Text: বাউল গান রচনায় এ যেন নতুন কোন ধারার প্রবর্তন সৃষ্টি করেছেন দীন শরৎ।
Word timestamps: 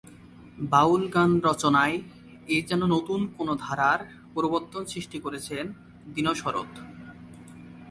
বাউল 0.71 1.03
গান 1.07 1.31
রচনায় 1.45 1.97
এ 2.47 2.57
যেন 2.67 2.81
নতুন 2.85 3.19
কোন 3.37 3.47
ধারার 3.55 3.99
প্রবর্তন 4.33 4.81
সৃষ্টি 4.85 5.17
করেছেন 5.19 5.63
দীন 6.13 6.27
শরৎ। 6.33 6.69